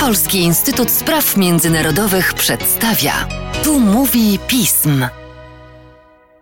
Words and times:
Polski 0.00 0.38
Instytut 0.38 0.90
Spraw 0.90 1.36
Międzynarodowych 1.36 2.34
przedstawia. 2.34 3.12
Tu 3.64 3.80
mówi 3.80 4.38
pism. 4.48 5.04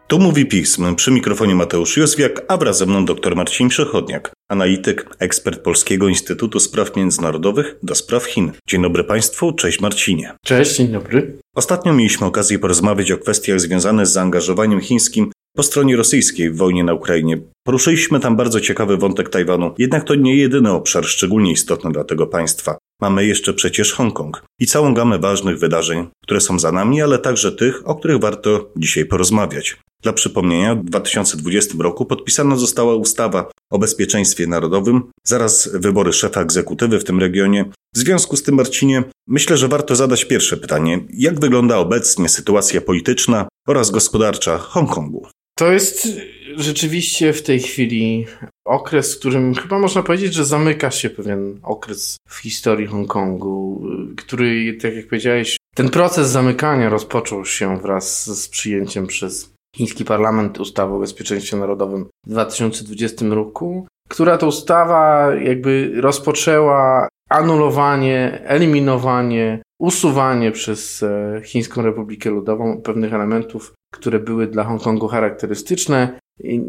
Tu 0.09 0.19
mówi 0.19 0.47
pism. 0.47 0.95
Przy 0.95 1.11
mikrofonie 1.11 1.55
Mateusz 1.55 1.97
Józwiak, 1.97 2.43
a 2.49 2.57
wraz 2.57 2.79
ze 2.79 2.87
mną 2.87 3.05
dr 3.05 3.37
Marcin 3.37 3.69
Przechodniak, 3.69 4.33
analityk, 4.49 5.07
ekspert 5.19 5.63
Polskiego 5.63 6.09
Instytutu 6.09 6.61
Spraw 6.61 6.97
Międzynarodowych 6.97 7.77
do 7.83 7.95
spraw 7.95 8.25
Chin. 8.25 8.53
Dzień 8.69 8.83
dobry 8.83 9.05
Państwu, 9.05 9.53
cześć 9.53 9.81
Marcinie. 9.81 10.33
Cześć, 10.45 10.77
dzień 10.77 10.89
dobry. 10.89 11.39
Ostatnio 11.57 11.93
mieliśmy 11.93 12.27
okazję 12.27 12.59
porozmawiać 12.59 13.11
o 13.11 13.19
kwestiach 13.19 13.61
związanych 13.61 14.07
z 14.07 14.13
zaangażowaniem 14.13 14.81
chińskim 14.81 15.31
po 15.57 15.63
stronie 15.63 15.97
rosyjskiej 15.97 16.51
w 16.51 16.57
wojnie 16.57 16.85
na 16.85 16.95
Ukrainie. 16.95 17.39
Poruszyliśmy 17.67 18.21
tam 18.21 18.37
bardzo 18.37 18.61
ciekawy 18.61 18.97
wątek 18.97 19.29
Tajwanu, 19.29 19.75
jednak 19.79 20.05
to 20.05 20.15
nie 20.15 20.37
jedyny 20.37 20.73
obszar 20.73 21.05
szczególnie 21.05 21.53
istotny 21.53 21.93
dla 21.93 22.05
tego 22.05 22.27
państwa. 22.27 22.79
Mamy 23.01 23.27
jeszcze 23.27 23.55
przecież 23.55 23.93
Hongkong 23.93 24.45
i 24.61 24.67
całą 24.67 24.95
gamę 24.95 25.19
ważnych 25.19 25.59
wydarzeń, 25.59 26.09
które 26.23 26.41
są 26.41 26.59
za 26.59 26.73
nami, 26.73 27.03
ale 27.03 27.19
także 27.19 27.53
tych, 27.53 27.89
o 27.89 27.95
których 27.95 28.21
warto 28.21 28.73
dzisiaj 28.77 29.05
porozmawiać. 29.05 29.77
Dla 30.03 30.13
przypomnienia, 30.13 30.75
w 30.75 30.85
2020 30.85 31.75
roku 31.79 32.07
podpisana 32.07 32.57
została 32.57 32.95
ustawa 32.95 33.51
o 33.71 33.79
bezpieczeństwie 33.79 34.47
narodowym, 34.47 35.03
zaraz 35.25 35.71
wybory 35.75 36.13
szefa 36.13 36.41
egzekutywy 36.41 37.01
w 37.01 37.05
tym 37.05 37.21
regionie. 37.21 37.65
W 37.95 37.99
związku 37.99 38.37
z 38.37 38.43
tym, 38.43 38.55
Marcinie, 38.55 39.03
myślę, 39.27 39.57
że 39.57 39.69
warto 39.69 39.97
zadać 39.97 40.25
pierwsze 40.25 40.57
pytanie: 40.57 41.01
jak 41.13 41.41
wygląda 41.41 41.79
obecnie 41.79 42.29
sytuacja 42.29 42.81
polityczna 42.81 43.49
oraz 43.69 43.91
gospodarcza 43.91 44.59
Hongkongu? 44.59 45.27
To 45.59 45.73
jest 45.73 46.09
rzeczywiście 46.57 47.33
w 47.33 47.43
tej 47.43 47.61
chwili 47.61 48.27
okres, 48.65 49.17
w 49.17 49.19
którym 49.19 49.55
chyba 49.55 49.79
można 49.79 50.03
powiedzieć, 50.03 50.35
że 50.35 50.45
zamyka 50.45 50.91
się 50.91 51.11
pewien 51.11 51.61
okres 51.63 52.17
w 52.29 52.37
historii 52.37 52.87
Hongkongu, 52.87 53.87
który, 54.17 54.79
tak 54.83 54.95
jak 54.95 55.09
powiedziałeś, 55.09 55.57
ten 55.75 55.89
proces 55.89 56.29
zamykania 56.29 56.89
rozpoczął 56.89 57.45
się 57.45 57.79
wraz 57.79 58.27
z 58.41 58.49
przyjęciem 58.49 59.07
przez 59.07 59.53
chiński 59.77 60.05
parlament 60.05 60.61
ustawy 60.61 60.95
o 60.95 60.99
bezpieczeństwie 60.99 61.57
narodowym 61.57 62.07
w 62.27 62.31
2020 62.31 63.27
roku, 63.27 63.87
która 64.09 64.39
to 64.39 64.47
ustawa 64.47 65.35
jakby 65.35 65.93
rozpoczęła 66.01 67.09
anulowanie, 67.31 68.41
eliminowanie, 68.45 69.63
usuwanie 69.81 70.53
przez 70.53 71.03
e, 71.03 71.41
Chińską 71.45 71.83
Republikę 71.83 72.31
Ludową 72.31 72.83
pewnych 72.83 73.15
elementów, 73.15 73.73
które 73.93 74.19
były 74.19 74.47
dla 74.47 74.65
Hongkongu 74.65 75.09
charakterystyczne. 75.09 76.19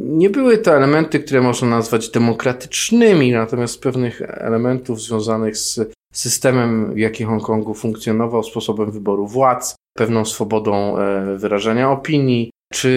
Nie 0.01 0.29
były 0.29 0.57
to 0.57 0.75
elementy, 0.75 1.19
które 1.19 1.41
można 1.41 1.67
nazwać 1.67 2.09
demokratycznymi, 2.09 3.31
natomiast 3.31 3.81
pewnych 3.81 4.21
elementów 4.21 5.01
związanych 5.01 5.57
z 5.57 5.79
systemem, 6.13 6.93
w 6.93 6.97
jaki 6.97 7.23
Hongkongu 7.23 7.73
funkcjonował, 7.73 8.43
sposobem 8.43 8.91
wyboru 8.91 9.27
władz, 9.27 9.75
pewną 9.97 10.25
swobodą 10.25 10.97
e, 10.97 11.37
wyrażania 11.37 11.91
opinii, 11.91 12.51
czy 12.73 12.89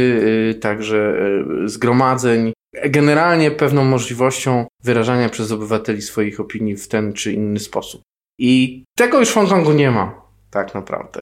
y, 0.51 0.55
także 0.55 1.17
y, 1.65 1.69
zgromadzeń, 1.69 2.53
generalnie 2.85 3.51
pewną 3.51 3.85
możliwością 3.85 4.67
wyrażania 4.85 5.29
przez 5.29 5.53
obywateli 5.53 6.03
swoich 6.03 6.41
opinii 6.41 6.77
w 6.77 6.89
ten 6.89 7.13
czy 7.13 7.33
inny 7.33 7.61
sposób. 7.61 8.03
I 8.39 8.85
tego 8.97 9.21
już 9.21 9.31
w 9.31 9.35
Hongkongu 9.35 9.73
nie 9.73 9.91
ma, 9.91 10.23
tak 10.51 10.75
naprawdę. 10.75 11.21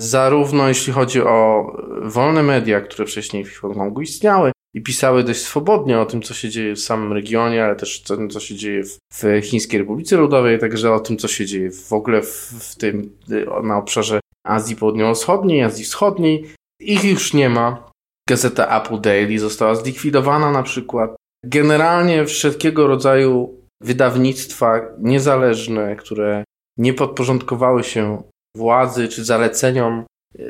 Zarówno 0.00 0.68
jeśli 0.68 0.92
chodzi 0.92 1.22
o 1.22 1.66
wolne 2.02 2.42
media, 2.42 2.80
które 2.80 3.06
wcześniej 3.06 3.44
w 3.44 3.58
Hongkongu 3.58 4.00
istniały 4.00 4.52
i 4.74 4.82
pisały 4.82 5.24
dość 5.24 5.40
swobodnie 5.40 6.00
o 6.00 6.06
tym, 6.06 6.22
co 6.22 6.34
się 6.34 6.48
dzieje 6.48 6.74
w 6.74 6.80
samym 6.80 7.12
regionie, 7.12 7.64
ale 7.64 7.76
też 7.76 8.10
o 8.10 8.16
tym, 8.16 8.30
co 8.30 8.40
się 8.40 8.54
dzieje 8.54 8.82
w, 9.12 9.40
Chińskiej 9.42 9.80
Republice 9.80 10.16
Ludowej, 10.16 10.58
także 10.58 10.92
o 10.92 11.00
tym, 11.00 11.16
co 11.16 11.28
się 11.28 11.46
dzieje 11.46 11.70
w 11.70 11.92
ogóle 11.92 12.22
w, 12.22 12.52
w 12.60 12.76
tym, 12.76 13.18
na 13.62 13.76
obszarze 13.76 14.20
Azji 14.46 14.76
Południowo-Wschodniej, 14.76 15.62
Azji 15.62 15.84
Wschodniej. 15.84 16.54
Ich 16.80 17.04
już 17.04 17.34
nie 17.34 17.48
ma. 17.48 17.90
Gazeta 18.28 18.80
Apple 18.82 19.00
Daily 19.00 19.38
została 19.38 19.74
zlikwidowana 19.74 20.50
na 20.50 20.62
przykład. 20.62 21.16
Generalnie 21.44 22.24
wszelkiego 22.24 22.86
rodzaju 22.86 23.60
wydawnictwa 23.82 24.80
niezależne, 24.98 25.96
które 25.96 26.44
nie 26.78 26.94
podporządkowały 26.94 27.84
się 27.84 28.22
władzy 28.56 29.08
czy 29.08 29.24
zaleceniom 29.24 30.04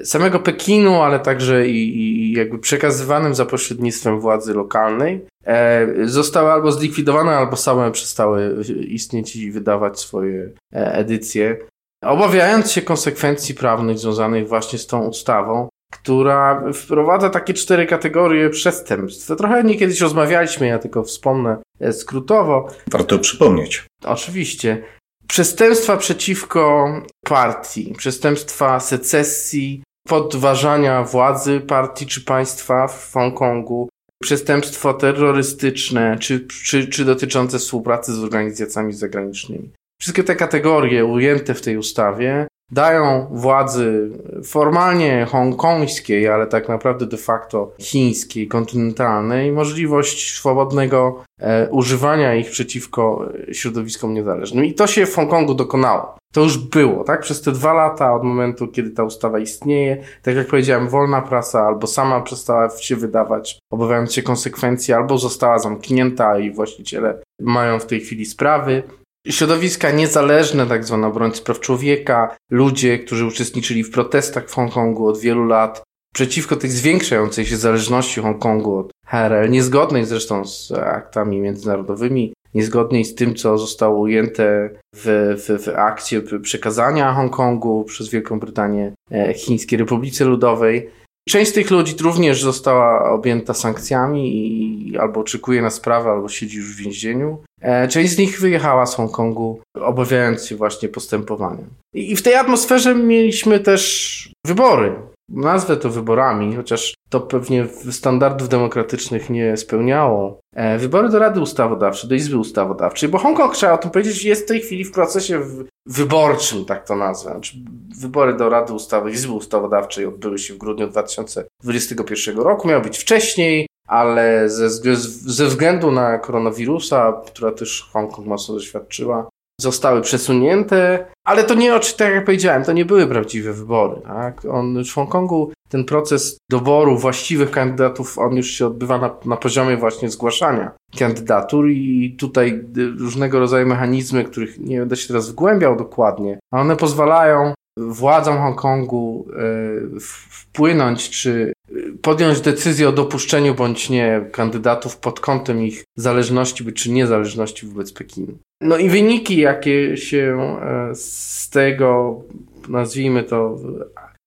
samego 0.04 0.38
Pekinu, 0.38 1.02
ale 1.02 1.20
także 1.20 1.68
i, 1.68 1.98
i 1.98 2.32
jakby 2.32 2.58
przekazywanym 2.58 3.34
za 3.34 3.46
pośrednictwem 3.46 4.20
władzy 4.20 4.54
lokalnej, 4.54 5.26
e, 5.44 5.86
zostały 6.04 6.50
albo 6.50 6.72
zlikwidowane, 6.72 7.32
albo 7.32 7.56
same 7.56 7.90
przestały 7.90 8.56
istnieć 8.88 9.36
i 9.36 9.52
wydawać 9.52 10.00
swoje 10.00 10.50
e, 10.74 10.94
edycje. 10.94 11.56
Obawiając 12.04 12.72
się 12.72 12.82
konsekwencji 12.82 13.54
prawnych 13.54 13.98
związanych 13.98 14.48
właśnie 14.48 14.78
z 14.78 14.86
tą 14.86 15.06
ustawą, 15.06 15.68
która 15.92 16.62
wprowadza 16.72 17.30
takie 17.30 17.54
cztery 17.54 17.86
kategorie 17.86 18.50
przestępstw. 18.50 19.26
To 19.26 19.36
trochę 19.36 19.64
nie 19.64 19.74
kiedyś 19.74 20.00
rozmawialiśmy, 20.00 20.66
ja 20.66 20.78
tylko 20.78 21.02
wspomnę 21.02 21.56
e, 21.80 21.92
skrótowo. 21.92 22.68
Warto 22.90 23.18
przypomnieć. 23.18 23.86
Oczywiście. 24.04 24.82
Przestępstwa 25.30 25.96
przeciwko 25.96 26.92
partii, 27.24 27.94
przestępstwa 27.98 28.80
secesji, 28.80 29.82
podważania 30.08 31.04
władzy 31.04 31.60
partii 31.60 32.06
czy 32.06 32.20
państwa 32.20 32.88
w 32.88 33.12
Hongkongu, 33.12 33.88
przestępstwo 34.22 34.94
terrorystyczne 34.94 36.18
czy, 36.18 36.46
czy, 36.64 36.88
czy 36.88 37.04
dotyczące 37.04 37.58
współpracy 37.58 38.14
z 38.14 38.18
organizacjami 38.18 38.92
zagranicznymi. 38.92 39.70
Wszystkie 40.00 40.24
te 40.24 40.36
kategorie 40.36 41.04
ujęte 41.04 41.54
w 41.54 41.62
tej 41.62 41.76
ustawie 41.76 42.46
dają 42.70 43.26
władzy 43.30 44.10
formalnie 44.44 45.26
hongkońskiej, 45.30 46.28
ale 46.28 46.46
tak 46.46 46.68
naprawdę 46.68 47.06
de 47.06 47.16
facto 47.16 47.72
chińskiej, 47.78 48.48
kontynentalnej 48.48 49.52
możliwość 49.52 50.34
swobodnego 50.36 51.24
e, 51.40 51.68
używania 51.70 52.34
ich 52.34 52.50
przeciwko 52.50 53.28
środowiskom 53.52 54.14
niezależnym. 54.14 54.64
I 54.64 54.74
to 54.74 54.86
się 54.86 55.06
w 55.06 55.14
Hongkongu 55.14 55.54
dokonało. 55.54 56.20
To 56.32 56.40
już 56.40 56.58
było, 56.58 57.04
tak? 57.04 57.20
Przez 57.20 57.42
te 57.42 57.52
dwa 57.52 57.72
lata 57.72 58.14
od 58.14 58.22
momentu, 58.22 58.68
kiedy 58.68 58.90
ta 58.90 59.04
ustawa 59.04 59.38
istnieje, 59.38 60.04
tak 60.22 60.36
jak 60.36 60.46
powiedziałem, 60.46 60.88
wolna 60.88 61.22
prasa 61.22 61.60
albo 61.66 61.86
sama 61.86 62.20
przestała 62.20 62.68
się 62.68 62.96
wydawać, 62.96 63.58
obawiając 63.72 64.12
się 64.12 64.22
konsekwencji, 64.22 64.94
albo 64.94 65.18
została 65.18 65.58
zamknięta 65.58 66.38
i 66.38 66.50
właściciele 66.50 67.22
mają 67.40 67.78
w 67.78 67.86
tej 67.86 68.00
chwili 68.00 68.26
sprawy 68.26 68.82
środowiska 69.28 69.90
niezależne, 69.90 70.66
tak 70.66 70.84
zwane 70.84 71.06
obrońcy 71.06 71.42
praw 71.42 71.60
człowieka, 71.60 72.36
ludzie, 72.50 72.98
którzy 72.98 73.26
uczestniczyli 73.26 73.84
w 73.84 73.90
protestach 73.90 74.48
w 74.48 74.54
Hongkongu 74.54 75.06
od 75.06 75.20
wielu 75.20 75.44
lat 75.44 75.82
przeciwko 76.14 76.56
tej 76.56 76.70
zwiększającej 76.70 77.46
się 77.46 77.56
zależności 77.56 78.20
Hongkongu 78.20 78.76
od 78.76 78.92
HRL, 79.06 79.50
niezgodnej 79.50 80.04
zresztą 80.04 80.44
z 80.44 80.72
aktami 80.72 81.40
międzynarodowymi, 81.40 82.32
niezgodnej 82.54 83.04
z 83.04 83.14
tym, 83.14 83.34
co 83.34 83.58
zostało 83.58 84.00
ujęte 84.00 84.70
w, 84.96 85.34
w, 85.36 85.64
w 85.64 85.68
akcie 85.68 86.22
przekazania 86.22 87.12
Hongkongu 87.12 87.84
przez 87.84 88.08
Wielką 88.08 88.40
Brytanię 88.40 88.92
e, 89.10 89.34
Chińskiej 89.34 89.78
Republice 89.78 90.24
Ludowej. 90.24 90.90
Część 91.28 91.50
z 91.50 91.54
tych 91.54 91.70
ludzi 91.70 91.94
również 92.00 92.42
została 92.42 93.10
objęta 93.10 93.54
sankcjami 93.54 94.36
i 94.36 94.98
albo 94.98 95.20
oczekuje 95.20 95.62
na 95.62 95.70
sprawę, 95.70 96.10
albo 96.10 96.28
siedzi 96.28 96.56
już 96.56 96.76
w 96.76 96.78
więzieniu. 96.78 97.38
E, 97.60 97.88
część 97.88 98.12
z 98.12 98.18
nich 98.18 98.40
wyjechała 98.40 98.86
z 98.86 98.94
Hongkongu, 98.94 99.60
obawiając 99.80 100.46
się 100.46 100.56
właśnie 100.56 100.88
postępowania. 100.88 101.64
I 101.94 102.16
w 102.16 102.22
tej 102.22 102.34
atmosferze 102.34 102.94
mieliśmy 102.94 103.60
też 103.60 104.32
wybory. 104.46 104.92
Nazwę 105.28 105.76
to 105.76 105.90
wyborami, 105.90 106.56
chociaż 106.56 106.94
to 107.08 107.20
pewnie 107.20 107.66
standardów 107.90 108.48
demokratycznych 108.48 109.30
nie 109.30 109.56
spełniało. 109.56 110.40
E, 110.54 110.78
wybory 110.78 111.08
do 111.08 111.18
Rady 111.18 111.40
Ustawodawczej, 111.40 112.08
do 112.08 112.14
Izby 112.14 112.36
Ustawodawczej, 112.36 113.08
bo 113.08 113.18
Hongkong, 113.18 113.54
trzeba 113.54 113.72
o 113.72 113.78
tym 113.78 113.90
powiedzieć, 113.90 114.24
jest 114.24 114.44
w 114.44 114.48
tej 114.48 114.60
chwili 114.60 114.84
w 114.84 114.92
procesie 114.92 115.40
wyborczym, 115.86 116.64
tak 116.64 116.86
to 116.86 116.96
nazwę. 116.96 117.30
Znaczy, 117.30 117.56
wybory 118.00 118.36
do 118.36 118.48
Rady 118.48 118.72
Ustawy, 118.72 119.10
Izby 119.10 119.32
Ustawodawczej 119.32 120.06
odbyły 120.06 120.38
się 120.38 120.54
w 120.54 120.58
grudniu 120.58 120.88
2021 120.88 122.38
roku, 122.38 122.68
miały 122.68 122.82
być 122.82 122.98
wcześniej, 122.98 123.66
ale 123.90 124.48
ze, 124.48 124.96
ze 125.26 125.46
względu 125.46 125.90
na 125.90 126.18
koronawirusa, 126.18 127.22
która 127.26 127.52
też 127.52 127.90
Hongkong 127.92 128.26
mocno 128.26 128.54
doświadczyła, 128.54 129.28
zostały 129.60 130.00
przesunięte, 130.00 131.06
ale 131.24 131.44
to 131.44 131.54
nie, 131.54 131.80
tak 131.96 132.14
jak 132.14 132.24
powiedziałem, 132.24 132.64
to 132.64 132.72
nie 132.72 132.84
były 132.84 133.06
prawdziwe 133.06 133.52
wybory. 133.52 134.00
Tak? 134.00 134.44
On, 134.50 134.84
w 134.84 134.94
Hongkongu 134.94 135.52
ten 135.68 135.84
proces 135.84 136.38
doboru 136.50 136.98
właściwych 136.98 137.50
kandydatów, 137.50 138.18
on 138.18 138.36
już 138.36 138.50
się 138.50 138.66
odbywa 138.66 138.98
na, 138.98 139.16
na 139.24 139.36
poziomie 139.36 139.76
właśnie 139.76 140.10
zgłaszania 140.10 140.72
kandydatur 140.98 141.68
i 141.68 142.16
tutaj 142.18 142.64
różnego 142.98 143.38
rodzaju 143.38 143.66
mechanizmy, 143.66 144.24
których 144.24 144.58
nie 144.58 144.78
będę 144.78 144.96
się 144.96 145.08
teraz 145.08 145.30
wgłębiał 145.30 145.76
dokładnie, 145.76 146.38
a 146.52 146.60
one 146.60 146.76
pozwalają 146.76 147.54
władzom 147.78 148.38
Hongkongu 148.38 149.26
e, 149.32 150.00
wpłynąć 150.00 151.10
czy 151.10 151.52
podjąć 152.02 152.40
decyzję 152.40 152.88
o 152.88 152.92
dopuszczeniu 152.92 153.54
bądź 153.54 153.90
nie 153.90 154.20
kandydatów 154.32 154.96
pod 154.96 155.20
kątem 155.20 155.62
ich 155.62 155.84
zależności 155.96 156.72
czy 156.72 156.90
niezależności 156.90 157.66
wobec 157.66 157.92
Pekinu. 157.92 158.38
No 158.60 158.76
i 158.76 158.88
wyniki, 158.88 159.36
jakie 159.36 159.96
się 159.96 160.56
e, 160.62 160.94
z 160.94 161.50
tego, 161.50 162.20
nazwijmy 162.68 163.22
to, 163.22 163.58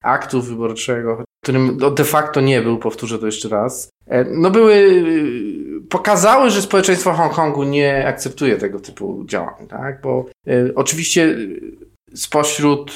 aktu 0.03 0.41
wyborczego, 0.41 1.23
którym 1.43 1.77
no, 1.79 1.91
de 1.91 2.03
facto 2.03 2.41
nie 2.41 2.61
był, 2.61 2.77
powtórzę 2.77 3.19
to 3.19 3.25
jeszcze 3.25 3.49
raz, 3.49 3.89
e, 4.07 4.23
no 4.23 4.51
były, 4.51 5.03
pokazały, 5.89 6.49
że 6.49 6.61
społeczeństwo 6.61 7.13
Hongkongu 7.13 7.63
nie 7.63 8.07
akceptuje 8.07 8.57
tego 8.57 8.79
typu 8.79 9.23
działań, 9.25 9.67
tak? 9.67 10.01
Bo 10.01 10.25
e, 10.47 10.75
oczywiście 10.75 11.37
spośród 12.13 12.93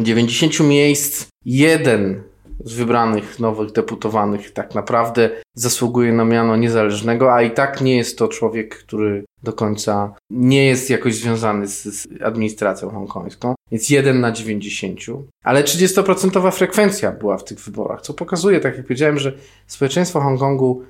90 0.00 0.60
miejsc 0.60 1.26
jeden 1.44 2.22
z 2.64 2.74
wybranych 2.74 3.40
nowych 3.40 3.72
deputowanych 3.72 4.50
tak 4.50 4.74
naprawdę 4.74 5.30
zasługuje 5.54 6.12
na 6.12 6.24
miano 6.24 6.56
niezależnego, 6.56 7.34
a 7.34 7.42
i 7.42 7.50
tak 7.50 7.80
nie 7.80 7.96
jest 7.96 8.18
to 8.18 8.28
człowiek, 8.28 8.78
który 8.78 9.24
do 9.42 9.52
końca 9.52 10.14
nie 10.30 10.66
jest 10.66 10.90
jakoś 10.90 11.14
związany 11.14 11.68
z, 11.68 11.82
z 11.82 12.08
administracją 12.22 12.90
hongkońską. 12.90 13.54
Więc 13.72 13.90
1 13.90 14.20
na 14.20 14.32
90. 14.32 15.00
Ale 15.44 15.62
30% 15.62 16.52
frekwencja 16.52 17.12
była 17.12 17.38
w 17.38 17.44
tych 17.44 17.60
wyborach, 17.60 18.02
co 18.02 18.14
pokazuje, 18.14 18.60
tak 18.60 18.76
jak 18.76 18.86
powiedziałem, 18.86 19.18
że 19.18 19.32
społeczeństwo 19.66 20.20
Hongkongu 20.20 20.82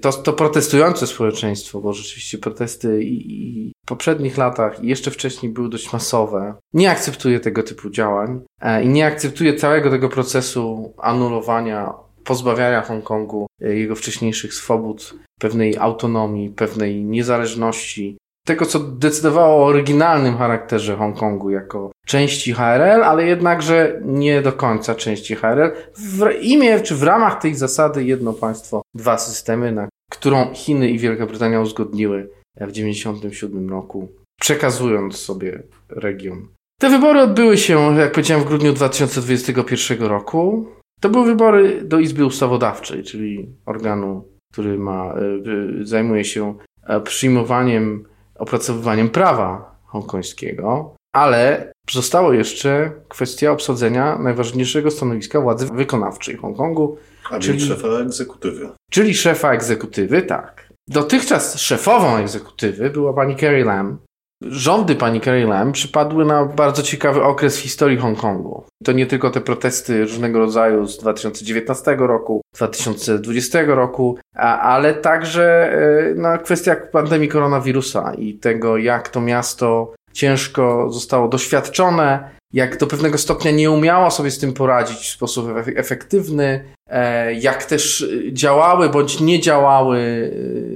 to, 0.00 0.12
to 0.12 0.32
protestujące 0.32 1.06
społeczeństwo, 1.06 1.80
bo 1.80 1.92
rzeczywiście 1.92 2.38
protesty 2.38 3.04
i, 3.04 3.32
i, 3.32 3.72
poprzednich 3.90 4.38
latach 4.38 4.84
i 4.84 4.88
jeszcze 4.88 5.10
wcześniej 5.10 5.52
były 5.52 5.68
dość 5.68 5.92
masowe, 5.92 6.54
nie 6.72 6.90
akceptuje 6.90 7.40
tego 7.40 7.62
typu 7.62 7.90
działań 7.90 8.40
e, 8.60 8.82
i 8.84 8.88
nie 8.88 9.06
akceptuje 9.06 9.54
całego 9.54 9.90
tego 9.90 10.08
procesu 10.08 10.94
anulowania, 10.98 11.92
pozbawiania 12.24 12.82
Hongkongu 12.82 13.46
e, 13.62 13.74
jego 13.74 13.94
wcześniejszych 13.94 14.54
swobód, 14.54 15.14
pewnej 15.40 15.76
autonomii, 15.78 16.50
pewnej 16.50 17.04
niezależności, 17.04 18.16
tego, 18.46 18.66
co 18.66 18.78
decydowało 18.78 19.64
o 19.64 19.66
oryginalnym 19.66 20.36
charakterze 20.38 20.96
Hongkongu 20.96 21.50
jako 21.50 21.90
części 22.06 22.52
HRL, 22.52 23.04
ale 23.04 23.26
jednakże 23.26 24.00
nie 24.04 24.42
do 24.42 24.52
końca 24.52 24.94
części 24.94 25.34
HRL. 25.36 25.72
W 25.96 26.30
imię 26.40 26.80
czy 26.80 26.94
w 26.94 27.02
ramach 27.02 27.40
tej 27.40 27.54
zasady 27.54 28.04
jedno 28.04 28.32
państwo, 28.32 28.82
dwa 28.94 29.18
systemy, 29.18 29.72
na 29.72 29.88
którą 30.10 30.54
Chiny 30.54 30.90
i 30.90 30.98
Wielka 30.98 31.26
Brytania 31.26 31.60
uzgodniły 31.60 32.30
w 32.56 32.72
1997 32.72 33.70
roku, 33.70 34.08
przekazując 34.40 35.16
sobie 35.16 35.62
region. 35.88 36.48
Te 36.80 36.90
wybory 36.90 37.20
odbyły 37.20 37.58
się, 37.58 37.96
jak 37.96 38.12
powiedziałem, 38.12 38.44
w 38.44 38.46
grudniu 38.46 38.72
2021 38.72 40.02
roku. 40.02 40.66
To 41.00 41.08
były 41.08 41.26
wybory 41.26 41.84
do 41.84 41.98
Izby 41.98 42.24
Ustawodawczej, 42.26 43.02
czyli 43.04 43.48
organu, 43.66 44.24
który 44.52 44.78
ma, 44.78 45.14
e, 45.14 45.84
zajmuje 45.84 46.24
się 46.24 46.54
e, 46.86 47.00
przyjmowaniem 47.00 48.04
opracowywaniem 48.34 49.08
prawa 49.08 49.78
hongkońskiego, 49.86 50.94
ale 51.14 51.72
zostało 51.90 52.32
jeszcze 52.32 52.92
kwestia 53.08 53.50
obsadzenia 53.50 54.18
najważniejszego 54.18 54.90
stanowiska 54.90 55.40
władzy 55.40 55.66
wykonawczej 55.66 56.36
Hongkongu. 56.36 56.96
A 57.30 57.38
czyli 57.38 57.60
szefa 57.60 57.88
egzekutywy. 57.88 58.68
Czyli 58.90 59.14
szefa 59.14 59.52
egzekutywy, 59.52 60.22
tak. 60.22 60.69
Dotychczas 60.90 61.58
szefową 61.58 62.16
egzekutywy 62.16 62.90
była 62.90 63.12
pani 63.12 63.36
Carrie 63.36 63.64
Lam, 63.64 63.98
Rządy 64.42 64.96
pani 64.96 65.20
Carrie 65.20 65.46
Lam 65.46 65.72
przypadły 65.72 66.24
na 66.24 66.44
bardzo 66.44 66.82
ciekawy 66.82 67.22
okres 67.22 67.58
w 67.58 67.60
historii 67.60 67.98
Hongkongu. 67.98 68.64
To 68.84 68.92
nie 68.92 69.06
tylko 69.06 69.30
te 69.30 69.40
protesty 69.40 70.02
różnego 70.02 70.38
rodzaju 70.38 70.86
z 70.86 70.98
2019 70.98 71.96
roku, 71.98 72.40
2020 72.54 73.62
roku, 73.66 74.18
ale 74.60 74.94
także 74.94 75.72
e, 75.72 76.14
na 76.14 76.38
kwestiach 76.38 76.90
pandemii 76.90 77.28
koronawirusa 77.28 78.14
i 78.14 78.34
tego, 78.34 78.76
jak 78.76 79.08
to 79.08 79.20
miasto 79.20 79.94
ciężko 80.12 80.90
zostało 80.90 81.28
doświadczone, 81.28 82.30
jak 82.52 82.78
do 82.78 82.86
pewnego 82.86 83.18
stopnia 83.18 83.50
nie 83.50 83.70
umiało 83.70 84.10
sobie 84.10 84.30
z 84.30 84.38
tym 84.38 84.52
poradzić 84.52 84.98
w 84.98 85.12
sposób 85.12 85.46
efektywny, 85.76 86.64
e, 86.86 87.34
jak 87.34 87.64
też 87.64 88.06
działały 88.32 88.88
bądź 88.88 89.20
nie 89.20 89.40
działały 89.40 89.98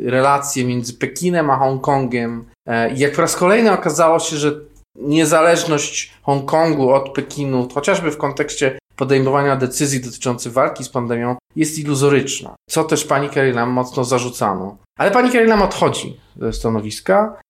e, 0.06 0.10
relacje 0.10 0.64
między 0.64 0.94
Pekinem 0.94 1.50
a 1.50 1.56
Hongkongiem. 1.56 2.44
E, 2.66 2.94
I 2.94 2.98
jak 2.98 3.12
po 3.12 3.20
raz 3.20 3.36
kolejny 3.36 3.72
okazało 3.72 4.18
się, 4.18 4.36
że 4.36 4.52
niezależność 4.96 6.12
Hongkongu 6.22 6.90
od 6.90 7.12
Pekinu, 7.12 7.68
chociażby 7.74 8.10
w 8.10 8.16
kontekście 8.16 8.78
podejmowania 8.96 9.56
decyzji 9.56 10.00
dotyczących 10.00 10.52
walki 10.52 10.84
z 10.84 10.88
pandemią, 10.88 11.36
jest 11.56 11.78
iluzoryczna. 11.78 12.54
Co 12.70 12.84
też 12.84 13.04
pani 13.04 13.30
Carrie 13.30 13.52
Lam 13.52 13.70
mocno 13.70 14.04
zarzucano. 14.04 14.76
Ale 14.98 15.10
pani 15.10 15.30
Carrie 15.30 15.48
Lam 15.48 15.62
odchodzi 15.62 16.20
ze 16.36 16.52
stanowiska 16.52 17.40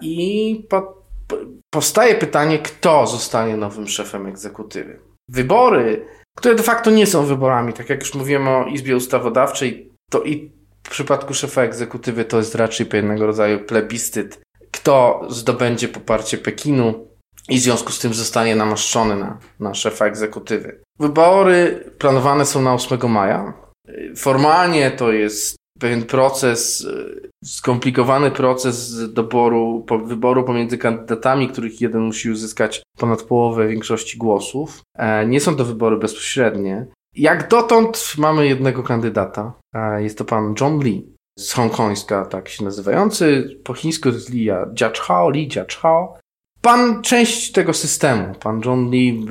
i 0.00 0.66
pod 0.68 1.01
powstaje 1.74 2.14
pytanie, 2.14 2.58
kto 2.58 3.06
zostanie 3.06 3.56
nowym 3.56 3.88
szefem 3.88 4.26
egzekutywy. 4.26 5.00
Wybory, 5.28 6.06
które 6.36 6.54
de 6.54 6.62
facto 6.62 6.90
nie 6.90 7.06
są 7.06 7.26
wyborami, 7.26 7.72
tak 7.72 7.90
jak 7.90 8.00
już 8.00 8.14
mówiłem 8.14 8.48
o 8.48 8.66
Izbie 8.66 8.96
Ustawodawczej, 8.96 9.90
to 10.10 10.22
i 10.22 10.52
w 10.86 10.90
przypadku 10.90 11.34
szefa 11.34 11.62
egzekutywy 11.62 12.24
to 12.24 12.36
jest 12.36 12.54
raczej 12.54 12.86
pewnego 12.86 13.26
rodzaju 13.26 13.60
plebiscyt, 13.60 14.40
kto 14.70 15.26
zdobędzie 15.28 15.88
poparcie 15.88 16.38
Pekinu 16.38 17.08
i 17.48 17.58
w 17.58 17.62
związku 17.62 17.92
z 17.92 17.98
tym 17.98 18.14
zostanie 18.14 18.56
namaszczony 18.56 19.16
na, 19.16 19.38
na 19.60 19.74
szefa 19.74 20.06
egzekutywy. 20.06 20.80
Wybory 20.98 21.90
planowane 21.98 22.44
są 22.46 22.62
na 22.62 22.74
8 22.74 23.10
maja. 23.10 23.52
Formalnie 24.16 24.90
to 24.90 25.12
jest 25.12 25.56
pewien 25.82 26.02
proces, 26.02 26.86
e, 26.86 27.28
skomplikowany 27.44 28.30
proces 28.30 28.94
doboru, 29.12 29.86
wyboru 30.04 30.44
pomiędzy 30.44 30.78
kandydatami, 30.78 31.48
których 31.48 31.80
jeden 31.80 32.02
musi 32.02 32.30
uzyskać 32.30 32.82
ponad 32.98 33.22
połowę 33.22 33.68
większości 33.68 34.18
głosów. 34.18 34.82
E, 34.98 35.26
nie 35.26 35.40
są 35.40 35.56
to 35.56 35.64
wybory 35.64 35.96
bezpośrednie. 35.96 36.86
Jak 37.16 37.48
dotąd 37.48 38.14
mamy 38.18 38.46
jednego 38.46 38.82
kandydata. 38.82 39.52
Jest 39.98 40.18
to 40.18 40.24
pan 40.24 40.54
John 40.60 40.78
Lee 40.78 41.06
z 41.38 41.52
Hongkońska, 41.52 42.26
tak 42.26 42.48
się 42.48 42.64
nazywający. 42.64 43.56
Po 43.64 43.74
chińsku 43.74 44.08
jest 44.08 44.30
Li 44.30 44.44
Jiachao, 44.80 45.30
Li 45.30 45.48
Jiachao. 45.48 46.18
Pan 46.62 47.02
część 47.02 47.52
tego 47.52 47.74
systemu, 47.74 48.34
pan 48.34 48.60
John 48.64 48.90
Lee, 48.90 49.26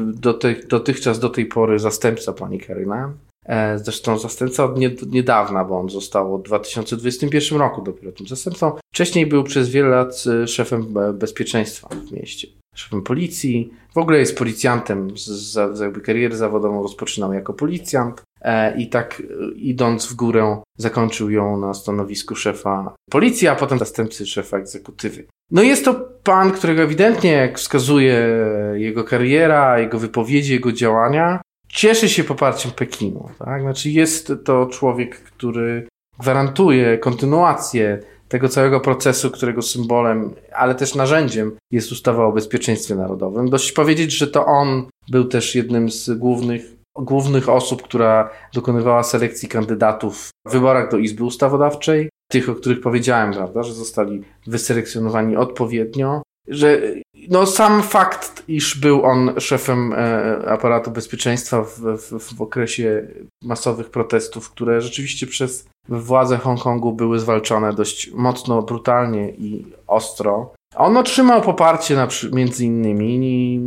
dotychczas 0.69 1.19
do 1.19 1.29
tej 1.29 1.45
pory 1.45 1.79
zastępca 1.79 2.33
pani 2.33 2.59
Carrie 2.59 2.85
Lam. 2.85 3.17
E, 3.45 3.79
zresztą 3.79 4.17
zastępca 4.17 4.63
od 4.63 4.77
niedawna, 5.11 5.65
bo 5.65 5.79
on 5.79 5.89
został 5.89 6.37
w 6.37 6.43
2021 6.43 7.59
roku 7.59 7.81
dopiero 7.81 8.11
tym 8.11 8.27
zastępcą. 8.27 8.71
Wcześniej 8.93 9.25
był 9.25 9.43
przez 9.43 9.69
wiele 9.69 9.89
lat 9.89 10.23
e, 10.43 10.47
szefem 10.47 10.93
bezpieczeństwa 11.13 11.89
w 12.07 12.11
mieście, 12.11 12.47
szefem 12.75 13.01
policji. 13.01 13.73
W 13.93 13.97
ogóle 13.97 14.19
jest 14.19 14.37
policjantem, 14.37 15.17
z, 15.17 15.25
z, 15.25 15.79
jakby 15.79 16.01
karierę 16.01 16.35
zawodową 16.35 16.83
rozpoczynał 16.83 17.33
jako 17.33 17.53
policjant 17.53 18.21
e, 18.41 18.77
i 18.77 18.89
tak 18.89 19.23
idąc 19.55 20.05
w 20.05 20.15
górę 20.15 20.61
zakończył 20.77 21.29
ją 21.29 21.59
na 21.59 21.73
stanowisku 21.73 22.35
szefa 22.35 22.95
policji, 23.09 23.47
a 23.47 23.55
potem 23.55 23.79
zastępcy 23.79 24.25
szefa 24.25 24.57
egzekutywy. 24.57 25.25
No 25.51 25.61
jest 25.61 25.85
to 25.85 25.93
pan, 26.23 26.51
którego 26.51 26.81
ewidentnie, 26.81 27.31
jak 27.31 27.59
wskazuje 27.59 28.27
jego 28.73 29.03
kariera, 29.03 29.79
jego 29.79 29.99
wypowiedzi, 29.99 30.53
jego 30.53 30.71
działania, 30.71 31.41
cieszy 31.71 32.09
się 32.09 32.23
poparciem 32.23 32.71
Pekinu. 32.71 33.29
Tak? 33.39 33.61
Znaczy 33.61 33.89
jest 33.89 34.33
to 34.45 34.65
człowiek, 34.65 35.17
który 35.17 35.87
gwarantuje 36.19 36.97
kontynuację 36.97 37.99
tego 38.27 38.49
całego 38.49 38.79
procesu, 38.79 39.31
którego 39.31 39.61
symbolem, 39.61 40.33
ale 40.53 40.75
też 40.75 40.95
narzędziem 40.95 41.51
jest 41.71 41.91
ustawa 41.91 42.25
o 42.25 42.31
bezpieczeństwie 42.31 42.95
narodowym. 42.95 43.49
Dość 43.49 43.71
powiedzieć, 43.71 44.11
że 44.11 44.27
to 44.27 44.45
on 44.45 44.87
był 45.09 45.25
też 45.25 45.55
jednym 45.55 45.91
z 45.91 46.09
głównych, 46.09 46.61
głównych 46.95 47.49
osób, 47.49 47.81
która 47.81 48.29
dokonywała 48.53 49.03
selekcji 49.03 49.49
kandydatów 49.49 50.29
w 50.47 50.51
wyborach 50.51 50.91
do 50.91 50.97
Izby 50.97 51.23
Ustawodawczej. 51.23 52.09
Tych, 52.31 52.49
o 52.49 52.55
których 52.55 52.81
powiedziałem, 52.81 53.33
prawda, 53.33 53.63
że 53.63 53.73
zostali 53.73 54.21
wyselekcjonowani 54.47 55.37
odpowiednio 55.37 56.21
że 56.47 56.81
no, 57.29 57.45
sam 57.45 57.83
fakt, 57.83 58.43
iż 58.47 58.79
był 58.79 59.05
on 59.05 59.33
szefem 59.39 59.93
e, 59.93 60.49
aparatu 60.49 60.91
bezpieczeństwa 60.91 61.63
w, 61.63 61.79
w, 61.79 62.35
w, 62.35 62.41
okresie 62.41 63.07
masowych 63.43 63.89
protestów, 63.89 64.49
które 64.49 64.81
rzeczywiście 64.81 65.27
przez 65.27 65.67
władze 65.89 66.37
Hongkongu 66.37 66.93
były 66.93 67.19
zwalczone 67.19 67.73
dość 67.73 68.11
mocno, 68.11 68.61
brutalnie 68.61 69.29
i 69.29 69.65
ostro. 69.87 70.53
On 70.75 70.97
otrzymał 70.97 71.41
poparcie 71.41 71.95
na, 71.95 72.07
między 72.31 72.65
innymi 72.65 73.61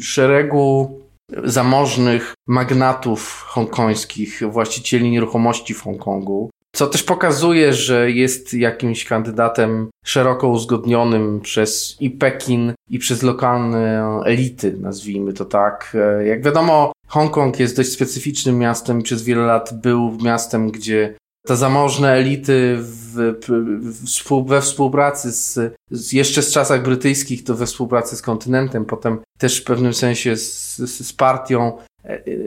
szeregu 0.00 0.98
zamożnych 1.44 2.34
magnatów 2.46 3.44
hongkońskich, 3.46 4.42
właścicieli 4.50 5.10
nieruchomości 5.10 5.74
w 5.74 5.82
Hongkongu, 5.82 6.50
co 6.78 6.86
też 6.86 7.02
pokazuje, 7.02 7.72
że 7.72 8.10
jest 8.10 8.54
jakimś 8.54 9.04
kandydatem 9.04 9.90
szeroko 10.04 10.48
uzgodnionym 10.48 11.40
przez 11.40 11.96
i 12.00 12.10
Pekin, 12.10 12.72
i 12.90 12.98
przez 12.98 13.22
lokalne 13.22 14.02
elity, 14.24 14.76
nazwijmy 14.80 15.32
to 15.32 15.44
tak. 15.44 15.96
Jak 16.24 16.42
wiadomo, 16.42 16.92
Hongkong 17.06 17.60
jest 17.60 17.76
dość 17.76 17.92
specyficznym 17.92 18.58
miastem 18.58 19.02
przez 19.02 19.22
wiele 19.22 19.42
lat 19.42 19.80
był 19.82 20.18
miastem, 20.22 20.70
gdzie 20.70 21.14
te 21.46 21.56
zamożne 21.56 22.12
elity 22.12 22.76
w, 22.80 23.34
w, 24.28 24.44
we 24.46 24.60
współpracy 24.60 25.32
z, 25.32 25.74
z, 25.90 26.12
jeszcze 26.12 26.42
z 26.42 26.52
czasach 26.52 26.82
brytyjskich, 26.82 27.44
to 27.44 27.54
we 27.54 27.66
współpracy 27.66 28.16
z 28.16 28.22
kontynentem, 28.22 28.84
potem 28.84 29.18
też 29.38 29.60
w 29.60 29.64
pewnym 29.64 29.94
sensie 29.94 30.36
z, 30.36 30.76
z, 30.76 31.06
z 31.06 31.12
partią 31.12 31.78
E, 31.78 31.87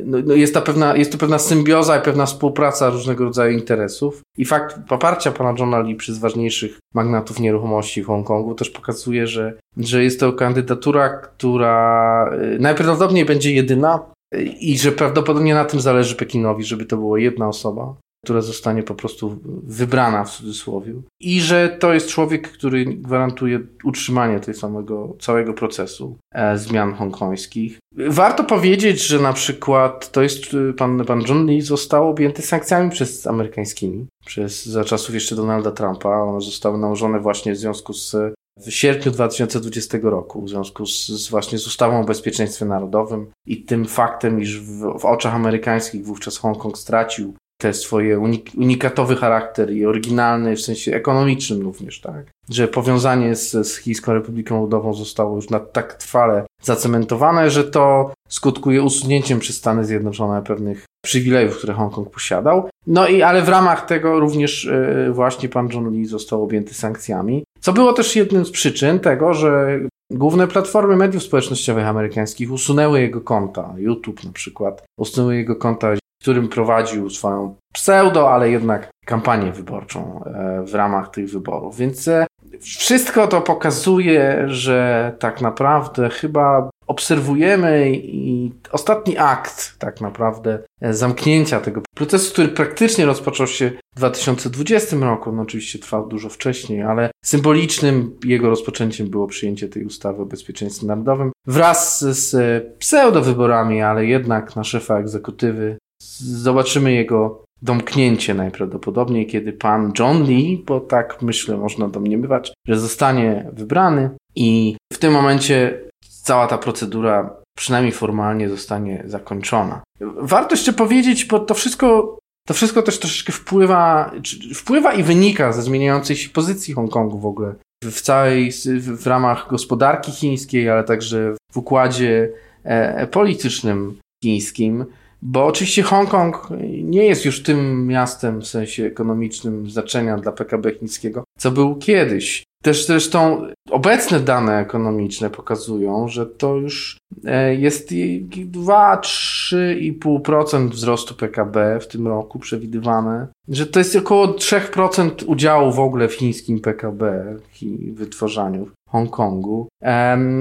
no, 0.05 0.17
no 0.25 0.33
jest, 0.33 0.53
to 0.53 0.61
pewna, 0.61 0.95
jest 0.95 1.11
to 1.11 1.17
pewna 1.17 1.39
symbioza 1.39 1.97
i 1.97 2.01
pewna 2.01 2.25
współpraca 2.25 2.89
różnego 2.89 3.23
rodzaju 3.23 3.57
interesów. 3.57 4.21
I 4.37 4.45
fakt 4.45 4.79
poparcia 4.87 5.31
pana 5.31 5.59
Johna 5.59 5.79
Lee 5.79 5.95
przez 5.95 6.17
ważniejszych 6.17 6.79
magnatów 6.93 7.39
nieruchomości 7.39 8.03
w 8.03 8.07
Hongkongu 8.07 8.55
też 8.55 8.69
pokazuje, 8.69 9.27
że, 9.27 9.53
że 9.77 10.03
jest 10.03 10.19
to 10.19 10.33
kandydatura, 10.33 11.09
która 11.09 12.29
e, 12.31 12.59
najprawdopodobniej 12.59 13.25
będzie 13.25 13.53
jedyna 13.53 13.99
e, 14.33 14.41
i 14.43 14.77
że 14.77 14.91
prawdopodobnie 14.91 15.53
na 15.53 15.65
tym 15.65 15.79
zależy 15.79 16.15
Pekinowi, 16.15 16.63
żeby 16.63 16.85
to 16.85 16.97
była 16.97 17.19
jedna 17.19 17.47
osoba 17.47 17.95
która 18.23 18.41
zostanie 18.41 18.83
po 18.83 18.95
prostu 18.95 19.39
wybrana 19.63 20.23
w 20.23 20.31
cudzysłowie. 20.31 20.93
I 21.19 21.41
że 21.41 21.77
to 21.79 21.93
jest 21.93 22.07
człowiek, 22.07 22.51
który 22.51 22.85
gwarantuje 22.85 23.59
utrzymanie 23.83 24.39
tej 24.39 24.53
samego, 24.53 25.15
całego 25.19 25.53
procesu 25.53 26.17
e, 26.31 26.57
zmian 26.57 26.93
hongkońskich. 26.93 27.79
Warto 28.07 28.43
powiedzieć, 28.43 29.07
że 29.07 29.19
na 29.19 29.33
przykład 29.33 30.11
to 30.11 30.21
jest 30.21 30.43
e, 30.53 30.73
pan, 30.73 31.05
pan 31.05 31.23
John 31.27 31.45
Lee 31.45 31.61
został 31.61 32.09
objęty 32.09 32.41
sankcjami 32.41 32.89
przez 32.89 33.27
amerykańskimi, 33.27 34.05
przez, 34.25 34.65
za 34.65 34.83
czasów 34.83 35.15
jeszcze 35.15 35.35
Donalda 35.35 35.71
Trumpa. 35.71 36.09
One 36.09 36.41
zostały 36.41 36.77
nałożone 36.77 37.19
właśnie 37.19 37.53
w 37.53 37.57
związku 37.57 37.93
z 37.93 38.15
w 38.57 38.71
sierpniu 38.71 39.11
2020 39.11 39.97
roku, 40.01 40.41
w 40.41 40.49
związku 40.49 40.85
z, 40.85 41.07
z, 41.07 41.29
właśnie 41.29 41.57
z 41.57 41.67
ustawą 41.67 42.01
o 42.01 42.03
bezpieczeństwie 42.03 42.65
narodowym 42.65 43.31
i 43.45 43.63
tym 43.63 43.85
faktem, 43.85 44.41
iż 44.41 44.59
w, 44.59 44.99
w 44.99 45.05
oczach 45.05 45.35
amerykańskich 45.35 46.05
wówczas 46.05 46.37
Hongkong 46.37 46.77
stracił 46.77 47.33
te 47.61 47.73
swoje 47.73 48.19
unik 48.19 48.51
unikatowy 48.57 49.15
charakter 49.15 49.73
i 49.73 49.85
oryginalny 49.85 50.55
w 50.55 50.61
sensie 50.61 50.95
ekonomicznym 50.95 51.61
również, 51.61 52.01
tak? 52.01 52.25
Że 52.49 52.67
powiązanie 52.67 53.35
z, 53.35 53.67
z 53.67 53.77
Chińską 53.77 54.13
Republiką 54.13 54.61
Ludową 54.61 54.93
zostało 54.93 55.35
już 55.35 55.49
na 55.49 55.59
tak 55.59 55.93
trwale 55.93 56.45
zacementowane, 56.63 57.49
że 57.49 57.63
to 57.63 58.13
skutkuje 58.29 58.83
usunięciem 58.83 59.39
przez 59.39 59.57
Stany 59.57 59.85
Zjednoczone 59.85 60.41
pewnych 60.41 60.85
przywilejów, 61.05 61.57
które 61.57 61.73
Hongkong 61.73 62.09
posiadał. 62.09 62.69
No 62.87 63.07
i 63.07 63.21
ale 63.21 63.41
w 63.41 63.49
ramach 63.49 63.85
tego 63.85 64.19
również 64.19 64.63
yy, 64.63 65.13
właśnie 65.13 65.49
pan 65.49 65.69
John 65.73 65.91
Lee 65.91 66.05
został 66.05 66.43
objęty 66.43 66.73
sankcjami, 66.73 67.43
co 67.59 67.73
było 67.73 67.93
też 67.93 68.15
jednym 68.15 68.45
z 68.45 68.51
przyczyn 68.51 68.99
tego, 68.99 69.33
że 69.33 69.79
Główne 70.11 70.47
platformy 70.47 70.95
mediów 70.95 71.23
społecznościowych 71.23 71.87
amerykańskich 71.87 72.51
usunęły 72.51 73.01
jego 73.01 73.21
konta, 73.21 73.73
YouTube 73.77 74.23
na 74.23 74.31
przykład, 74.31 74.83
usunęły 74.97 75.35
jego 75.35 75.55
konta 75.55 75.87
którym 76.21 76.49
prowadził 76.49 77.09
swoją 77.09 77.55
pseudo, 77.73 78.31
ale 78.31 78.51
jednak 78.51 78.89
kampanię 79.05 79.51
wyborczą 79.51 80.23
e, 80.23 80.63
w 80.65 80.75
ramach 80.75 81.09
tych 81.09 81.29
wyborów. 81.29 81.77
Więc 81.77 82.07
e, 82.07 82.27
wszystko 82.59 83.27
to 83.27 83.41
pokazuje, 83.41 84.43
że 84.47 85.11
tak 85.19 85.41
naprawdę 85.41 86.09
chyba 86.09 86.69
obserwujemy 86.87 87.91
i 87.95 88.51
ostatni 88.71 89.17
akt 89.17 89.75
tak 89.79 90.01
naprawdę 90.01 90.59
e, 90.81 90.93
zamknięcia 90.93 91.59
tego 91.59 91.81
procesu, 91.95 92.33
który 92.33 92.47
praktycznie 92.47 93.05
rozpoczął 93.05 93.47
się 93.47 93.71
w 93.95 93.97
2020 93.97 94.95
roku, 94.95 95.31
no 95.31 95.41
oczywiście 95.41 95.79
trwał 95.79 96.07
dużo 96.07 96.29
wcześniej, 96.29 96.81
ale 96.81 97.11
symbolicznym 97.25 98.17
jego 98.25 98.49
rozpoczęciem 98.49 99.09
było 99.09 99.27
przyjęcie 99.27 99.67
tej 99.67 99.85
ustawy 99.85 100.21
o 100.21 100.25
bezpieczeństwie 100.25 100.87
narodowym 100.87 101.31
wraz 101.47 102.05
z 102.05 102.35
pseudo-wyborami, 102.79 103.81
ale 103.81 104.05
jednak 104.05 104.55
na 104.55 104.63
szefa 104.63 104.99
egzekutywy 104.99 105.77
zobaczymy 106.19 106.93
jego 106.93 107.43
domknięcie 107.61 108.33
najprawdopodobniej, 108.33 109.27
kiedy 109.27 109.53
pan 109.53 109.91
John 109.99 110.23
Lee, 110.23 110.63
bo 110.67 110.79
tak 110.79 111.21
myślę, 111.21 111.57
można 111.57 111.87
domniemywać, 111.87 112.53
że 112.67 112.79
zostanie 112.79 113.49
wybrany 113.53 114.09
i 114.35 114.75
w 114.93 114.97
tym 114.97 115.13
momencie 115.13 115.81
cała 116.23 116.47
ta 116.47 116.57
procedura, 116.57 117.35
przynajmniej 117.57 117.91
formalnie, 117.91 118.49
zostanie 118.49 119.03
zakończona. 119.05 119.81
Warto 120.17 120.55
jeszcze 120.55 120.73
powiedzieć, 120.73 121.25
bo 121.25 121.39
to 121.39 121.53
wszystko, 121.53 122.17
to 122.47 122.53
wszystko 122.53 122.81
też 122.81 122.99
troszeczkę 122.99 123.31
wpływa, 123.31 124.11
wpływa 124.55 124.93
i 124.93 125.03
wynika 125.03 125.53
ze 125.53 125.61
zmieniającej 125.61 126.15
się 126.15 126.29
pozycji 126.29 126.73
Hongkongu 126.73 127.19
w 127.19 127.25
ogóle 127.25 127.55
w 127.83 128.01
całej, 128.01 128.51
w 128.79 129.07
ramach 129.07 129.47
gospodarki 129.49 130.11
chińskiej, 130.11 130.69
ale 130.69 130.83
także 130.83 131.35
w 131.51 131.57
układzie 131.57 132.29
e, 132.63 133.07
politycznym 133.07 133.99
chińskim. 134.23 134.85
Bo 135.21 135.45
oczywiście 135.45 135.83
Hongkong 135.83 136.47
nie 136.83 137.05
jest 137.05 137.25
już 137.25 137.43
tym 137.43 137.87
miastem 137.87 138.41
w 138.41 138.47
sensie 138.47 138.85
ekonomicznym 138.85 139.69
znaczenia 139.69 140.17
dla 140.17 140.31
PKB 140.31 140.75
chińskiego, 140.75 141.23
co 141.37 141.51
był 141.51 141.75
kiedyś. 141.75 142.43
Też 142.63 142.87
zresztą 142.87 143.47
obecne 143.71 144.19
dane 144.19 144.59
ekonomiczne 144.59 145.29
pokazują, 145.29 146.07
że 146.07 146.25
to 146.25 146.55
już 146.55 146.97
e, 147.25 147.55
jest 147.55 147.91
2-3,5% 147.91 150.69
wzrostu 150.69 151.15
PKB 151.15 151.79
w 151.79 151.87
tym 151.87 152.07
roku 152.07 152.39
przewidywane, 152.39 153.27
że 153.47 153.65
to 153.65 153.79
jest 153.79 153.95
około 153.95 154.27
3% 154.27 155.25
udziału 155.25 155.71
w 155.71 155.79
ogóle 155.79 156.07
w 156.07 156.13
chińskim 156.13 156.59
PKB, 156.59 157.25
w 157.53 157.95
wytwarzaniu 157.95 158.65
w 158.65 158.71
Hongkongu, 158.89 159.67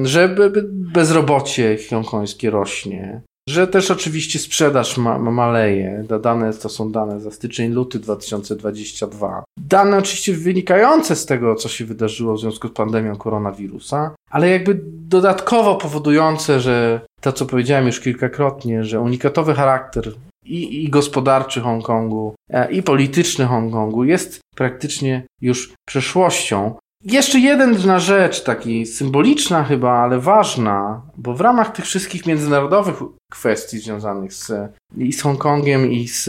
że 0.02 0.36
bezrobocie 0.72 1.76
hongkońskie 1.90 2.50
rośnie, 2.50 3.20
że 3.50 3.66
też 3.66 3.90
oczywiście 3.90 4.38
sprzedaż 4.38 4.96
ma, 4.96 5.18
ma 5.18 5.30
maleje. 5.30 6.04
Dane 6.22 6.52
to 6.52 6.68
są 6.68 6.92
dane 6.92 7.20
za 7.20 7.30
styczeń, 7.30 7.72
luty 7.72 7.98
2022. 7.98 9.44
Dane 9.58 9.98
oczywiście 9.98 10.32
wynikające 10.32 11.16
z 11.16 11.26
tego, 11.26 11.54
co 11.54 11.68
się 11.68 11.84
wydarzyło 11.84 12.34
w 12.34 12.40
związku 12.40 12.68
z 12.68 12.72
pandemią 12.72 13.16
koronawirusa, 13.16 14.14
ale 14.30 14.50
jakby 14.50 14.80
dodatkowo 14.84 15.74
powodujące, 15.76 16.60
że 16.60 17.00
to, 17.20 17.32
co 17.32 17.46
powiedziałem 17.46 17.86
już 17.86 18.00
kilkakrotnie, 18.00 18.84
że 18.84 19.00
unikatowy 19.00 19.54
charakter 19.54 20.12
i, 20.44 20.84
i 20.84 20.88
gospodarczy 20.88 21.60
Hongkongu, 21.60 22.34
e, 22.50 22.72
i 22.72 22.82
polityczny 22.82 23.46
Hongkongu 23.46 24.04
jest 24.04 24.40
praktycznie 24.56 25.26
już 25.40 25.72
przeszłością. 25.88 26.74
Jeszcze 27.04 27.38
jedna 27.38 27.98
rzecz, 27.98 28.44
taki 28.44 28.86
symboliczna 28.86 29.64
chyba, 29.64 29.92
ale 29.92 30.18
ważna, 30.18 31.02
bo 31.16 31.34
w 31.34 31.40
ramach 31.40 31.72
tych 31.72 31.84
wszystkich 31.84 32.26
międzynarodowych 32.26 32.94
kwestii 33.30 33.78
związanych 33.78 34.34
z, 34.34 34.52
i 34.98 35.12
z 35.12 35.22
Hongkongiem, 35.22 35.92
i 35.92 36.08
z, 36.08 36.24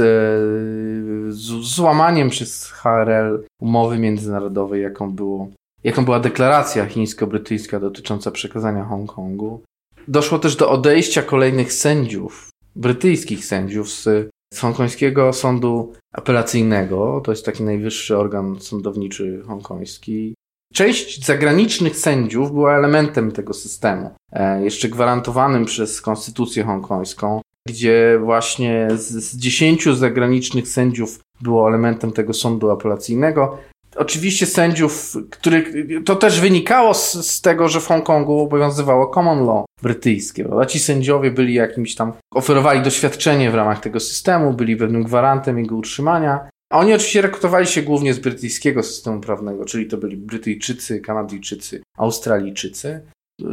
z 1.34 1.76
złamaniem 1.76 2.30
przez 2.30 2.72
HRL 2.72 3.44
umowy 3.62 4.00
międzynarodowej, 4.00 4.82
jaką, 4.82 5.12
było, 5.12 5.48
jaką 5.84 6.06
była 6.06 6.20
deklaracja 6.20 6.86
chińsko-brytyjska 6.86 7.80
dotycząca 7.80 8.32
przekazania 8.32 8.84
Hongkongu, 8.84 9.62
doszło 10.08 10.40
też 10.40 10.56
do 10.56 10.70
odejścia 10.70 11.22
kolejnych 11.22 11.74
sędziów, 11.74 12.50
brytyjskich 12.76 13.46
sędziów 13.46 13.90
z, 13.90 14.30
z 14.54 14.60
hongkońskiego 14.60 15.34
sądu 15.34 15.94
apelacyjnego, 16.14 17.22
to 17.24 17.32
jest 17.32 17.46
taki 17.46 17.64
najwyższy 17.64 18.18
organ 18.18 18.60
sądowniczy 18.60 19.42
hongkoński, 19.48 20.34
Część 20.74 21.26
zagranicznych 21.26 21.98
sędziów 21.98 22.52
była 22.52 22.78
elementem 22.78 23.32
tego 23.32 23.54
systemu, 23.54 24.10
e, 24.32 24.64
jeszcze 24.64 24.90
gwarantowanym 24.90 25.66
przez 25.66 26.02
konstytucję 26.02 26.64
hongkońską, 26.64 27.42
gdzie 27.68 28.20
właśnie 28.24 28.88
z, 28.96 29.38
dziesięciu 29.38 29.96
zagranicznych 29.96 30.68
sędziów 30.68 31.20
było 31.42 31.68
elementem 31.68 32.12
tego 32.12 32.34
sądu 32.34 32.72
apelacyjnego. 32.72 33.58
Oczywiście 33.96 34.46
sędziów, 34.46 35.18
których 35.30 35.74
to 36.06 36.16
też 36.16 36.40
wynikało 36.40 36.94
z, 36.94 37.14
z, 37.14 37.42
tego, 37.42 37.68
że 37.68 37.80
w 37.80 37.88
Hongkongu 37.88 38.40
obowiązywało 38.40 39.08
common 39.08 39.46
law 39.46 39.66
brytyjskie. 39.82 40.44
Prawda? 40.44 40.66
Ci 40.66 40.80
sędziowie 40.80 41.32
byli 41.32 41.54
jakimś 41.54 41.96
tam, 41.96 42.14
oferowali 42.34 42.82
doświadczenie 42.82 43.52
w 43.52 43.56
ramach 43.56 43.80
tego 43.80 44.00
systemu, 44.00 44.54
byli 44.54 44.76
pewnym 44.78 45.04
gwarantem 45.04 45.60
jego 45.60 45.76
utrzymania. 45.76 46.50
Oni 46.72 46.94
oczywiście 46.94 47.22
rekrutowali 47.22 47.68
się 47.68 47.82
głównie 47.82 48.14
z 48.14 48.20
brytyjskiego 48.20 48.84
systemu 48.84 49.22
prawnego, 49.22 49.66
czyli 49.66 49.88
to 49.88 49.98
byli 49.98 50.18
Brytyjczycy, 50.18 51.00
Kanadyjczycy, 51.00 51.82
Australijczycy. 51.98 53.02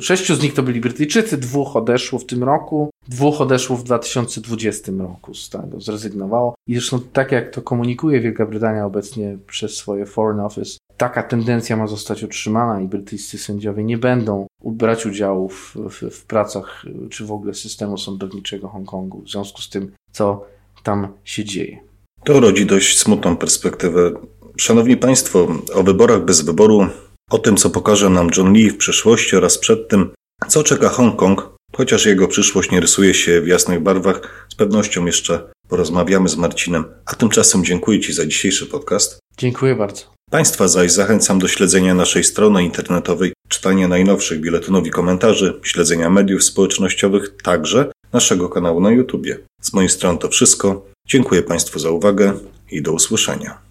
Sześciu 0.00 0.34
z 0.34 0.42
nich 0.42 0.54
to 0.54 0.62
byli 0.62 0.80
Brytyjczycy, 0.80 1.38
dwóch 1.38 1.76
odeszło 1.76 2.18
w 2.18 2.26
tym 2.26 2.44
roku, 2.44 2.90
dwóch 3.08 3.40
odeszło 3.40 3.76
w 3.76 3.84
2020 3.84 4.92
roku 4.98 5.34
z 5.34 5.50
tego, 5.50 5.80
zrezygnowało. 5.80 6.54
I 6.66 6.74
zresztą 6.74 7.00
tak 7.12 7.32
jak 7.32 7.50
to 7.50 7.62
komunikuje 7.62 8.20
Wielka 8.20 8.46
Brytania 8.46 8.86
obecnie 8.86 9.38
przez 9.46 9.76
swoje 9.76 10.06
Foreign 10.06 10.40
Office, 10.40 10.78
taka 10.96 11.22
tendencja 11.22 11.76
ma 11.76 11.86
zostać 11.86 12.22
utrzymana 12.22 12.80
i 12.80 12.88
brytyjscy 12.88 13.38
sędziowie 13.38 13.84
nie 13.84 13.98
będą 13.98 14.46
brać 14.64 15.06
udziału 15.06 15.48
w, 15.48 15.76
w, 15.76 16.10
w 16.10 16.24
pracach 16.26 16.84
czy 17.10 17.24
w 17.24 17.32
ogóle 17.32 17.54
systemu 17.54 17.98
sądowniczego 17.98 18.68
Hongkongu 18.68 19.22
w 19.22 19.30
związku 19.30 19.62
z 19.62 19.68
tym, 19.68 19.92
co 20.12 20.46
tam 20.82 21.08
się 21.24 21.44
dzieje. 21.44 21.87
To 22.24 22.40
rodzi 22.40 22.66
dość 22.66 22.98
smutną 22.98 23.36
perspektywę. 23.36 24.12
Szanowni 24.56 24.96
Państwo, 24.96 25.48
o 25.74 25.82
wyborach 25.82 26.24
bez 26.24 26.40
wyboru, 26.40 26.86
o 27.30 27.38
tym, 27.38 27.56
co 27.56 27.70
pokaże 27.70 28.10
nam 28.10 28.30
John 28.36 28.52
Lee 28.52 28.70
w 28.70 28.76
przyszłości 28.76 29.36
oraz 29.36 29.58
przed 29.58 29.88
tym, 29.88 30.10
co 30.48 30.62
czeka 30.62 30.88
Hongkong, 30.88 31.50
chociaż 31.76 32.06
jego 32.06 32.28
przyszłość 32.28 32.70
nie 32.70 32.80
rysuje 32.80 33.14
się 33.14 33.40
w 33.40 33.46
jasnych 33.46 33.82
barwach, 33.82 34.46
z 34.52 34.54
pewnością 34.54 35.06
jeszcze 35.06 35.50
porozmawiamy 35.68 36.28
z 36.28 36.36
Marcinem. 36.36 36.84
A 37.06 37.14
tymczasem 37.14 37.64
dziękuję 37.64 38.00
Ci 38.00 38.12
za 38.12 38.26
dzisiejszy 38.26 38.66
podcast. 38.66 39.18
Dziękuję 39.36 39.74
bardzo. 39.74 40.02
Państwa 40.30 40.68
zaś 40.68 40.92
zachęcam 40.92 41.38
do 41.38 41.48
śledzenia 41.48 41.94
naszej 41.94 42.24
strony 42.24 42.64
internetowej, 42.64 43.32
czytania 43.48 43.88
najnowszych 43.88 44.40
biuletynów 44.40 44.86
i 44.86 44.90
komentarzy, 44.90 45.60
śledzenia 45.62 46.10
mediów 46.10 46.44
społecznościowych, 46.44 47.36
także 47.42 47.92
naszego 48.12 48.48
kanału 48.48 48.80
na 48.80 48.90
YouTube. 48.90 49.26
Z 49.62 49.72
mojej 49.72 49.88
strony 49.88 50.18
to 50.18 50.28
wszystko. 50.28 50.86
Dziękuję 51.08 51.42
Państwu 51.42 51.78
za 51.78 51.90
uwagę 51.90 52.32
i 52.70 52.82
do 52.82 52.92
usłyszenia. 52.92 53.58